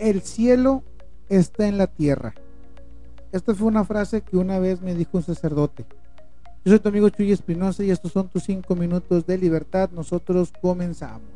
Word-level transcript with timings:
el 0.00 0.22
cielo 0.22 0.82
está 1.28 1.68
en 1.68 1.78
la 1.78 1.86
tierra. 1.86 2.34
Esta 3.32 3.54
fue 3.54 3.68
una 3.68 3.84
frase 3.84 4.22
que 4.22 4.36
una 4.36 4.58
vez 4.58 4.80
me 4.80 4.94
dijo 4.94 5.10
un 5.12 5.22
sacerdote. 5.22 5.84
Yo 6.64 6.72
soy 6.72 6.80
tu 6.80 6.88
amigo 6.88 7.08
Chuy 7.10 7.30
Espinosa 7.30 7.84
y 7.84 7.90
estos 7.90 8.12
son 8.12 8.28
tus 8.28 8.44
cinco 8.44 8.74
minutos 8.74 9.26
de 9.26 9.38
libertad. 9.38 9.90
Nosotros 9.92 10.52
comenzamos. 10.60 11.28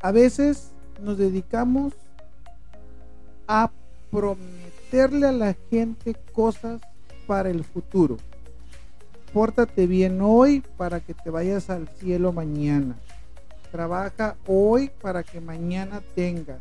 A 0.00 0.10
veces 0.10 0.70
nos 1.02 1.18
dedicamos 1.18 1.92
a 3.46 3.70
prometerle 4.10 5.26
a 5.28 5.32
la 5.32 5.54
gente 5.70 6.16
cosas 6.32 6.80
para 7.26 7.50
el 7.50 7.62
futuro. 7.62 8.16
Pórtate 9.32 9.86
bien 9.86 10.20
hoy 10.22 10.62
para 10.78 11.00
que 11.00 11.12
te 11.12 11.28
vayas 11.28 11.68
al 11.68 11.88
cielo 11.88 12.32
mañana. 12.32 12.96
Trabaja 13.70 14.36
hoy 14.46 14.90
para 15.02 15.22
que 15.22 15.40
mañana 15.40 16.00
tengas. 16.14 16.60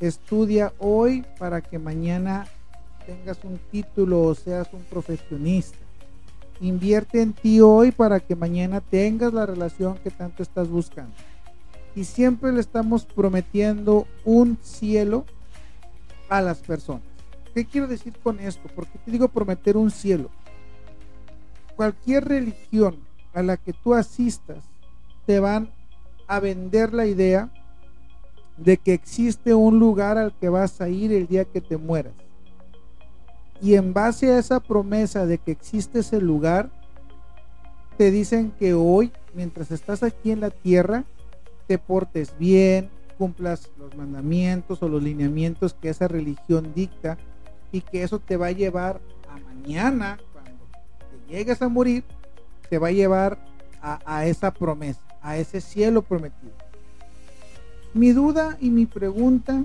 Estudia 0.00 0.72
hoy 0.78 1.26
para 1.38 1.60
que 1.60 1.78
mañana 1.78 2.46
tengas 3.04 3.44
un 3.44 3.58
título 3.70 4.22
o 4.22 4.34
seas 4.34 4.72
un 4.72 4.82
profesionista. 4.84 5.76
Invierte 6.62 7.20
en 7.20 7.34
ti 7.34 7.60
hoy 7.60 7.92
para 7.92 8.18
que 8.18 8.34
mañana 8.34 8.80
tengas 8.80 9.34
la 9.34 9.44
relación 9.44 9.98
que 9.98 10.10
tanto 10.10 10.42
estás 10.42 10.68
buscando. 10.68 11.12
Y 11.94 12.04
siempre 12.04 12.50
le 12.50 12.60
estamos 12.60 13.04
prometiendo 13.04 14.06
un 14.24 14.56
cielo 14.62 15.26
a 16.30 16.40
las 16.40 16.60
personas. 16.60 17.02
¿Qué 17.54 17.66
quiero 17.66 17.86
decir 17.86 18.14
con 18.22 18.40
esto? 18.40 18.70
Porque 18.74 18.98
te 19.04 19.10
digo 19.10 19.28
prometer 19.28 19.76
un 19.76 19.90
cielo. 19.90 20.30
Cualquier 21.76 22.26
religión 22.26 22.96
a 23.34 23.42
la 23.42 23.58
que 23.58 23.74
tú 23.74 23.94
asistas 23.94 24.64
te 25.26 25.40
van 25.40 25.70
a 26.26 26.40
vender 26.40 26.94
la 26.94 27.04
idea 27.04 27.50
de 28.60 28.76
que 28.76 28.92
existe 28.92 29.54
un 29.54 29.78
lugar 29.78 30.18
al 30.18 30.32
que 30.34 30.50
vas 30.50 30.80
a 30.80 30.88
ir 30.88 31.12
el 31.12 31.26
día 31.26 31.44
que 31.46 31.60
te 31.60 31.78
mueras. 31.78 32.12
Y 33.62 33.74
en 33.74 33.92
base 33.92 34.32
a 34.32 34.38
esa 34.38 34.60
promesa 34.60 35.26
de 35.26 35.38
que 35.38 35.50
existe 35.50 36.00
ese 36.00 36.20
lugar, 36.20 36.70
te 37.96 38.10
dicen 38.10 38.52
que 38.58 38.74
hoy, 38.74 39.12
mientras 39.34 39.70
estás 39.70 40.02
aquí 40.02 40.30
en 40.30 40.40
la 40.40 40.50
tierra, 40.50 41.04
te 41.66 41.78
portes 41.78 42.34
bien, 42.38 42.90
cumplas 43.18 43.70
los 43.78 43.94
mandamientos 43.96 44.82
o 44.82 44.88
los 44.88 45.02
lineamientos 45.02 45.74
que 45.74 45.90
esa 45.90 46.08
religión 46.08 46.72
dicta 46.74 47.18
y 47.72 47.80
que 47.80 48.02
eso 48.02 48.18
te 48.18 48.36
va 48.36 48.46
a 48.46 48.52
llevar 48.52 49.00
a 49.28 49.38
mañana, 49.38 50.18
cuando 50.32 50.66
te 51.10 51.32
llegues 51.32 51.60
a 51.62 51.68
morir, 51.68 52.04
te 52.68 52.78
va 52.78 52.88
a 52.88 52.92
llevar 52.92 53.38
a, 53.82 54.00
a 54.04 54.26
esa 54.26 54.50
promesa, 54.52 55.00
a 55.22 55.36
ese 55.36 55.60
cielo 55.60 56.02
prometido. 56.02 56.69
Mi 57.92 58.12
duda 58.12 58.56
y 58.60 58.70
mi 58.70 58.86
pregunta 58.86 59.64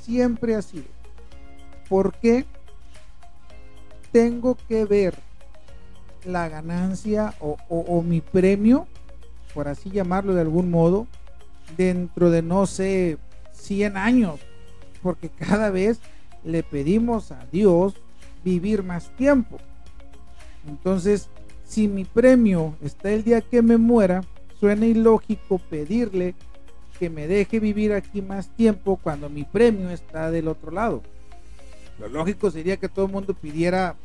siempre 0.00 0.56
ha 0.56 0.62
sido, 0.62 0.86
¿por 1.88 2.12
qué 2.14 2.44
tengo 4.10 4.56
que 4.68 4.84
ver 4.84 5.14
la 6.24 6.48
ganancia 6.48 7.34
o, 7.38 8.02
mi 8.02 8.20
premio, 8.20 8.88
por 9.54 9.68
así 9.68 9.90
llamarlo 9.90 10.34
de 10.34 10.40
algún 10.40 10.70
modo, 10.70 11.06
dentro 11.76 12.30
de 12.30 12.42
no 12.42 12.66
sé 12.66 13.18
100 13.52 13.96
años? 13.96 14.40
Porque 15.00 15.28
cada 15.28 15.70
vez 15.70 16.00
le 16.42 16.64
pedimos 16.64 17.30
a 17.30 17.46
Dios 17.52 17.94
vivir 18.44 18.82
más 18.82 19.14
tiempo. 19.16 19.58
Entonces, 20.66 21.28
si 21.64 21.86
mi 21.86 22.04
premio 22.04 22.74
está 22.82 23.10
el 23.10 23.22
día 23.22 23.40
que 23.40 23.62
me 23.62 23.76
muera, 23.76 24.22
suena 24.58 24.86
ilógico 24.86 25.58
pedirle 25.58 26.34
que 27.00 27.08
me 27.08 27.26
deje 27.26 27.60
vivir 27.60 27.94
aquí 27.94 28.20
más 28.20 28.54
tiempo 28.54 29.00
cuando 29.02 29.30
mi 29.30 29.44
premio 29.44 29.88
está 29.88 30.30
del 30.30 30.48
otro 30.48 30.70
lado. 30.70 31.02
Lo 31.98 32.08
lógico 32.08 32.50
sería 32.50 32.76
que 32.76 32.90
todo 32.90 33.06
el 33.06 33.12
mundo 33.12 33.32
pidiera 33.32 33.96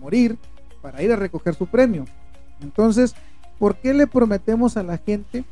morir 0.00 0.38
para 0.80 1.02
ir 1.02 1.10
a 1.10 1.16
recoger 1.16 1.56
su 1.56 1.66
premio. 1.66 2.04
Entonces, 2.62 3.16
¿por 3.58 3.74
qué 3.78 3.92
le 3.94 4.06
prometemos 4.06 4.76
a 4.76 4.84
la 4.84 4.98
gente 4.98 5.44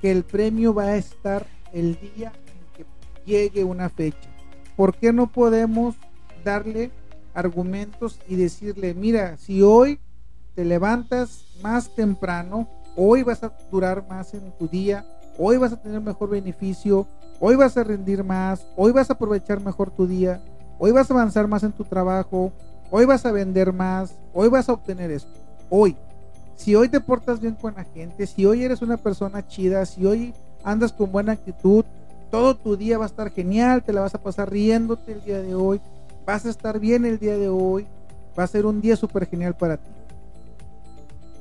que 0.00 0.10
el 0.10 0.24
premio 0.24 0.72
va 0.72 0.84
a 0.84 0.96
estar 0.96 1.46
el 1.74 1.98
día 2.00 2.32
en 2.46 2.74
que 2.74 2.86
llegue 3.26 3.62
una 3.62 3.90
fecha? 3.90 4.30
¿Por 4.74 4.96
qué 4.96 5.12
no 5.12 5.26
podemos 5.26 5.96
darle 6.42 6.90
argumentos 7.34 8.18
y 8.26 8.36
decirle, 8.36 8.94
mira, 8.94 9.36
si 9.36 9.60
hoy 9.60 10.00
te 10.54 10.64
levantas 10.64 11.44
más 11.62 11.94
temprano, 11.94 12.70
hoy 12.96 13.22
vas 13.22 13.42
a 13.42 13.52
durar 13.70 14.08
más 14.08 14.32
en 14.32 14.50
tu 14.56 14.66
día, 14.66 15.04
hoy 15.38 15.56
vas 15.56 15.72
a 15.72 15.76
tener 15.76 16.00
mejor 16.00 16.30
beneficio, 16.30 17.06
hoy 17.40 17.56
vas 17.56 17.76
a 17.76 17.84
rendir 17.84 18.24
más, 18.24 18.66
hoy 18.76 18.92
vas 18.92 19.10
a 19.10 19.14
aprovechar 19.14 19.60
mejor 19.60 19.90
tu 19.90 20.06
día, 20.06 20.40
hoy 20.78 20.92
vas 20.92 21.10
a 21.10 21.14
avanzar 21.14 21.46
más 21.48 21.62
en 21.62 21.72
tu 21.72 21.84
trabajo, 21.84 22.52
hoy 22.90 23.04
vas 23.04 23.24
a 23.26 23.32
vender 23.32 23.72
más, 23.72 24.14
hoy 24.32 24.48
vas 24.48 24.68
a 24.68 24.72
obtener 24.72 25.10
esto, 25.10 25.32
hoy. 25.70 25.96
Si 26.56 26.74
hoy 26.74 26.88
te 26.88 27.00
portas 27.00 27.40
bien 27.40 27.54
con 27.54 27.74
la 27.74 27.84
gente, 27.84 28.26
si 28.26 28.46
hoy 28.46 28.64
eres 28.64 28.80
una 28.80 28.96
persona 28.96 29.46
chida, 29.46 29.84
si 29.84 30.06
hoy 30.06 30.32
andas 30.64 30.90
con 30.90 31.12
buena 31.12 31.32
actitud, 31.32 31.84
todo 32.30 32.56
tu 32.56 32.76
día 32.76 32.96
va 32.96 33.04
a 33.04 33.08
estar 33.08 33.30
genial, 33.30 33.82
te 33.82 33.92
la 33.92 34.00
vas 34.00 34.14
a 34.14 34.22
pasar 34.22 34.50
riéndote 34.50 35.12
el 35.12 35.22
día 35.22 35.42
de 35.42 35.54
hoy, 35.54 35.80
vas 36.24 36.46
a 36.46 36.50
estar 36.50 36.80
bien 36.80 37.04
el 37.04 37.18
día 37.18 37.36
de 37.36 37.50
hoy, 37.50 37.86
va 38.38 38.44
a 38.44 38.48
ser 38.48 38.64
un 38.64 38.80
día 38.80 38.96
súper 38.96 39.26
genial 39.26 39.54
para 39.54 39.76
ti. 39.76 39.90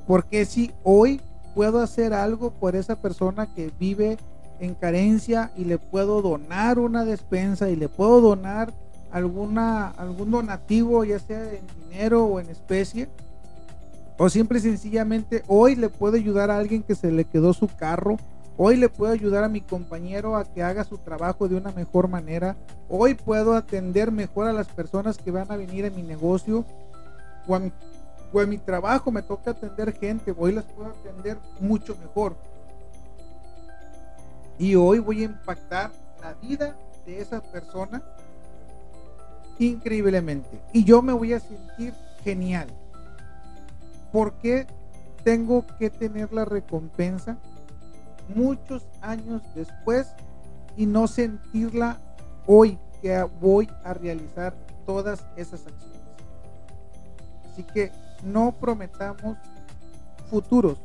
Porque 0.06 0.45
si 0.45 0.72
hoy 0.83 1.22
puedo 1.56 1.80
hacer 1.80 2.14
algo 2.14 2.52
por 2.52 2.76
esa 2.76 2.98
persona 2.98 3.48
que 3.48 3.72
vive 3.80 4.18
en 4.60 4.76
carencia 4.76 5.52
y 5.58 5.64
le 5.64 5.78
puedo 5.78 6.22
donar 6.22 6.78
una 6.78 7.06
despensa 7.06 7.70
y 7.70 7.76
le 7.76 7.90
puedo 7.90 8.22
donar 8.22 8.74
alguna 9.12 9.88
algún 9.88 10.32
donativo 10.32 11.04
ya 11.06 11.20
sea 11.20 11.42
en 11.54 11.66
dinero 11.90 12.26
o 12.26 12.40
en 12.40 12.50
especie 12.50 13.08
o 14.18 14.30
siempre 14.30 14.60
sencillamente 14.60 15.44
hoy 15.48 15.76
le 15.76 15.90
puedo 15.90 16.18
ayudar 16.18 16.52
a 16.52 16.58
alguien 16.58 16.84
que 16.84 16.96
se 16.96 17.12
le 17.12 17.24
quedó 17.24 17.54
su 17.54 17.68
carro 17.68 18.18
hoy 18.58 18.76
le 18.76 18.90
puedo 18.90 19.14
ayudar 19.14 19.44
a 19.46 19.50
mi 19.50 19.62
compañero 19.62 20.36
a 20.36 20.46
que 20.46 20.64
haga 20.64 20.84
su 20.84 20.98
trabajo 20.98 21.48
de 21.48 21.56
una 21.56 21.72
mejor 21.72 22.10
manera 22.10 22.56
hoy 22.90 23.14
puedo 23.14 23.54
atender 23.56 24.12
mejor 24.12 24.48
a 24.48 24.54
las 24.54 24.68
personas 24.68 25.18
que 25.18 25.32
van 25.32 25.50
a 25.50 25.58
venir 25.58 25.86
a 25.86 25.90
mi 25.90 26.02
negocio 26.02 26.66
o 27.48 27.56
a 27.56 27.60
mi 27.60 27.72
pues 28.35 28.50
mi 28.50 28.57
trabajo 28.57 29.12
me 29.12 29.22
toca 29.22 29.51
atender 29.51 29.97
gente, 29.97 30.35
hoy 30.38 30.51
las 30.51 30.66
puedo 30.66 30.90
atender 30.90 31.38
mucho 31.62 31.96
mejor. 31.96 32.35
Y 34.59 34.75
hoy 34.75 35.00
voy 35.00 35.22
a 35.22 35.28
impactar 35.28 35.90
la 36.22 36.34
vida 36.34 36.75
de 37.06 37.22
esa 37.22 37.41
persona 37.41 38.03
increíblemente. 39.57 40.62
Y 40.74 40.84
yo 40.84 41.01
me 41.01 41.13
voy 41.13 41.31
a 41.31 41.40
sentir 41.40 41.94
genial. 42.25 42.68
porque 44.12 44.68
tengo 45.24 45.63
que 45.79 45.90
tener 45.90 46.34
la 46.34 46.44
recompensa 46.44 47.38
muchos 48.35 48.85
años 49.00 49.44
después 49.56 50.07
y 50.75 50.85
no 50.85 51.07
sentirla 51.07 52.01
hoy 52.45 52.78
que 53.01 53.18
voy 53.40 53.69
a 53.85 53.94
realizar 53.94 54.53
todas 54.85 55.25
esas 55.38 55.66
acciones? 55.66 56.01
Así 57.50 57.63
que 57.63 57.94
no 58.25 58.53
prometamos 58.59 59.38
futuros 60.30 60.78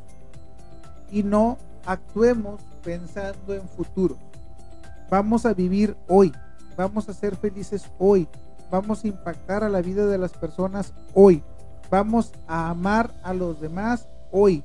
y 1.11 1.23
no 1.23 1.59
actuemos 1.85 2.61
pensando 2.85 3.55
en 3.55 3.69
futuro. 3.69 4.17
Vamos 5.11 5.45
a 5.47 5.55
vivir 5.55 5.97
hoy, 6.07 6.33
vamos 6.77 7.09
a 7.09 7.15
ser 7.15 7.37
felices 7.37 7.85
hoy, 7.99 8.29
vamos 8.71 9.05
a 9.05 9.09
impactar 9.09 9.65
a 9.65 9.69
la 9.69 9.83
vida 9.83 10.07
de 10.07 10.19
las 10.19 10.33
personas 10.33 10.93
hoy, 11.15 11.43
vamos 11.91 12.33
a 12.47 12.71
amar 12.71 13.13
a 13.23 13.35
los 13.35 13.61
demás 13.61 14.07
hoy. 14.31 14.63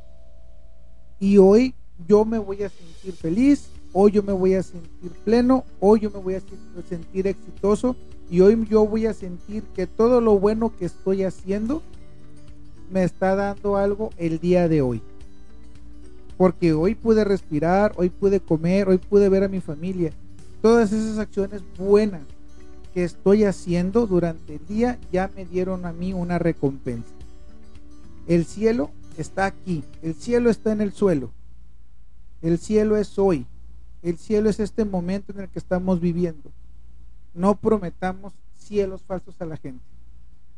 Y 1.20 1.38
hoy 1.38 1.74
yo 2.08 2.26
me 2.26 2.38
voy 2.38 2.64
a 2.64 2.70
sentir 2.70 3.14
feliz, 3.14 3.70
hoy 3.94 4.12
yo 4.12 4.22
me 4.22 4.34
voy 4.34 4.54
a 4.54 4.62
sentir 4.62 5.12
pleno, 5.24 5.64
hoy 5.80 6.02
yo 6.02 6.12
me 6.12 6.20
voy 6.20 6.36
a 6.36 6.42
sentir 6.88 7.28
exitoso 7.28 7.96
y 8.30 8.42
hoy 8.42 8.68
yo 8.70 8.86
voy 8.86 9.08
a 9.08 9.14
sentir 9.14 9.64
que 9.76 9.88
todo 9.88 10.22
lo 10.22 10.38
bueno 10.38 10.76
que 10.78 10.86
estoy 10.86 11.24
haciendo 11.24 11.82
me 12.92 13.04
está 13.04 13.36
dando 13.36 13.78
algo 13.78 14.12
el 14.18 14.40
día 14.40 14.68
de 14.68 14.82
hoy. 14.82 15.02
Porque 16.38 16.74
hoy 16.74 16.96
pude 16.96 17.24
respirar, 17.24 17.94
hoy 17.98 18.10
pude 18.10 18.40
comer, 18.40 18.90
hoy 18.90 18.98
pude 18.98 19.30
ver 19.30 19.44
a 19.44 19.48
mi 19.48 19.62
familia. 19.62 20.12
Todas 20.62 20.92
esas 20.92 21.18
acciones 21.18 21.62
buenas 21.78 22.24
que 22.94 23.04
estoy 23.04 23.44
haciendo 23.44 24.08
durante 24.08 24.56
el 24.56 24.68
día 24.68 25.00
ya 25.12 25.30
me 25.36 25.46
dieron 25.46 25.86
a 25.86 25.94
mí 25.94 26.14
una 26.14 26.40
recompensa. 26.40 27.10
El 28.28 28.46
cielo 28.46 28.92
está 29.18 29.46
aquí, 29.46 29.84
el 30.02 30.16
cielo 30.16 30.50
está 30.50 30.72
en 30.72 30.82
el 30.82 30.94
suelo. 30.94 31.32
El 32.42 32.58
cielo 32.58 32.98
es 32.98 33.18
hoy. 33.18 33.46
El 34.02 34.18
cielo 34.18 34.50
es 34.50 34.60
este 34.60 34.86
momento 34.86 35.32
en 35.32 35.42
el 35.42 35.50
que 35.50 35.60
estamos 35.60 36.00
viviendo. 36.00 36.52
No 37.34 37.56
prometamos 37.56 38.34
cielos 38.58 39.02
falsos 39.02 39.36
a 39.40 39.46
la 39.46 39.58
gente. 39.58 39.84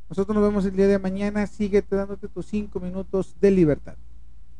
Nosotros 0.10 0.36
nos 0.36 0.44
vemos 0.44 0.66
el 0.66 0.76
día 0.76 0.88
de 0.88 1.00
mañana. 1.00 1.48
Sigue 1.48 1.84
dándote 1.90 2.28
tus 2.28 2.46
cinco 2.46 2.80
minutos 2.80 3.36
de 3.42 3.52
libertad. 3.52 3.96